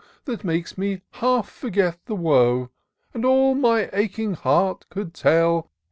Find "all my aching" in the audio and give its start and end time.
3.23-4.33